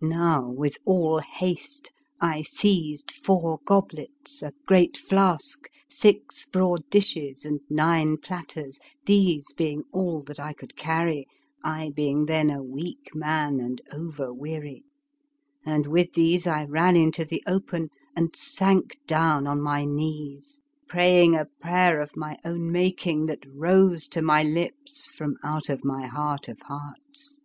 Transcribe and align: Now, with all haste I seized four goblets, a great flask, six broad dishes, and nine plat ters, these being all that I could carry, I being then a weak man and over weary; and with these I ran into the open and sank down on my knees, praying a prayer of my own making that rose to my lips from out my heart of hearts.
Now, 0.00 0.50
with 0.50 0.78
all 0.84 1.20
haste 1.20 1.92
I 2.20 2.42
seized 2.42 3.12
four 3.24 3.60
goblets, 3.64 4.42
a 4.42 4.52
great 4.66 4.96
flask, 4.96 5.68
six 5.88 6.44
broad 6.46 6.90
dishes, 6.90 7.44
and 7.44 7.60
nine 7.70 8.16
plat 8.16 8.48
ters, 8.48 8.80
these 9.06 9.52
being 9.52 9.84
all 9.92 10.24
that 10.24 10.40
I 10.40 10.54
could 10.54 10.74
carry, 10.76 11.28
I 11.62 11.92
being 11.94 12.26
then 12.26 12.50
a 12.50 12.64
weak 12.64 13.14
man 13.14 13.60
and 13.60 13.80
over 13.92 14.34
weary; 14.34 14.82
and 15.64 15.86
with 15.86 16.14
these 16.14 16.48
I 16.48 16.64
ran 16.64 16.96
into 16.96 17.24
the 17.24 17.40
open 17.46 17.90
and 18.16 18.34
sank 18.34 18.98
down 19.06 19.46
on 19.46 19.60
my 19.62 19.84
knees, 19.84 20.58
praying 20.88 21.36
a 21.36 21.46
prayer 21.60 22.00
of 22.00 22.16
my 22.16 22.36
own 22.44 22.72
making 22.72 23.26
that 23.26 23.46
rose 23.46 24.08
to 24.08 24.20
my 24.20 24.42
lips 24.42 25.12
from 25.12 25.36
out 25.44 25.68
my 25.84 26.08
heart 26.08 26.48
of 26.48 26.58
hearts. 26.62 27.36